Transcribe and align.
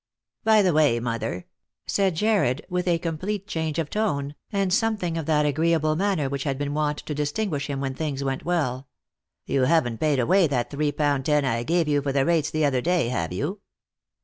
"By 0.43 0.63
the 0.63 0.73
way, 0.73 0.99
mother," 0.99 1.45
said 1.85 2.15
Jarred, 2.15 2.65
with 2.71 2.87
a 2.87 2.97
complete 2.97 3.45
change 3.45 3.77
of 3.77 3.91
tone, 3.91 4.33
and 4.51 4.73
something 4.73 5.15
of 5.15 5.27
that 5.27 5.45
agreeable 5.45 5.95
manner 5.95 6.27
which 6.27 6.43
had 6.43 6.57
been 6.57 6.73
wont 6.73 6.97
to 7.05 7.13
distinguish 7.13 7.67
him 7.69 7.79
when 7.81 7.93
things 7.93 8.23
went 8.23 8.43
well," 8.43 8.87
you 9.45 9.61
haven't 9.65 9.99
paid 9.99 10.17
away 10.19 10.47
that 10.47 10.71
three 10.71 10.91
pound 10.91 11.27
ten 11.27 11.45
I 11.45 11.61
gave 11.61 11.87
you 11.87 12.01
for 12.01 12.11
the 12.11 12.25
rates 12.25 12.49
the 12.49 12.65
other 12.65 12.81
day, 12.81 13.09
have 13.09 13.31
you 13.31 13.59